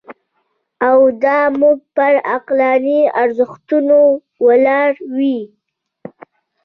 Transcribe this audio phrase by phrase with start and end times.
[0.89, 3.99] او دا موږ پر عقلاني ارزښتونو
[4.47, 5.39] ولاړ وي.